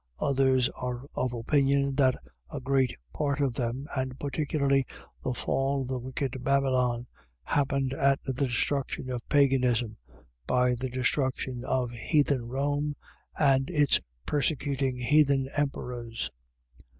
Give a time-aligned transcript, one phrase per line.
[0.17, 2.15] Others are of opinion, that
[2.49, 4.83] a great part of them, and particularly
[5.23, 7.05] the fall of the wicked Babylon,
[7.43, 9.97] happened at the destruction of paganism,
[10.47, 12.95] by the destruction of heathen Rome,
[13.37, 16.31] and its persecuting heathen emperors.